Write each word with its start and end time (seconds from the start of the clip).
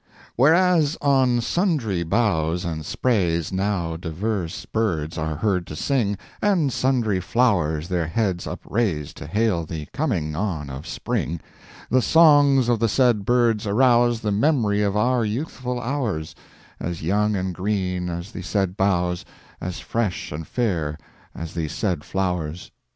Whereas, 0.35 0.97
on 0.99 1.41
sundry 1.41 2.01
boughs 2.01 2.65
and 2.65 2.83
sprays 2.83 3.51
Now 3.53 3.97
divers 3.97 4.65
birds 4.65 5.15
are 5.15 5.35
heard 5.35 5.67
to 5.67 5.75
sing, 5.75 6.17
And 6.41 6.73
sundry 6.73 7.19
flowers 7.19 7.87
their 7.87 8.07
heads 8.07 8.47
upraise 8.47 9.13
To 9.13 9.27
hail 9.27 9.63
the 9.63 9.85
coming 9.93 10.35
on 10.35 10.71
of 10.71 10.87
Spring; 10.87 11.39
The 11.91 12.01
songs 12.01 12.67
of 12.67 12.79
the 12.79 12.89
said 12.89 13.25
birds 13.25 13.67
arouse 13.67 14.21
The 14.21 14.31
mem'ry 14.31 14.81
of 14.81 14.97
our 14.97 15.23
youthful 15.23 15.79
hours— 15.79 16.33
As 16.79 17.03
young 17.03 17.35
and 17.35 17.53
green 17.53 18.09
as 18.09 18.31
the 18.31 18.41
said 18.41 18.75
boughs, 18.75 19.23
As 19.61 19.79
fresh 19.81 20.31
and 20.31 20.47
fair 20.47 20.97
as 21.35 21.53
the 21.53 21.67
said 21.67 22.03
flowers. 22.03 22.71